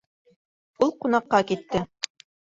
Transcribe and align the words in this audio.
Ул 0.85 0.93
ҡунаҡҡа 1.03 1.41
китте. 1.51 1.83